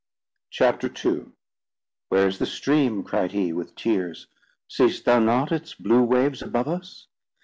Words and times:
CHAPTER 0.49 0.89
II 1.05 1.25
"'Where 2.09 2.25
is 2.27 2.39
the 2.39 2.47
stream?' 2.47 3.03
cried 3.03 3.33
he, 3.33 3.53
with 3.53 3.75
tears. 3.75 4.25
'Seest 4.67 5.05
thou 5.05 5.19
not 5.19 5.51
its 5.51 5.75
blue 5.75 6.01
waves 6.01 6.41
above 6.41 6.67
us? 6.67 7.05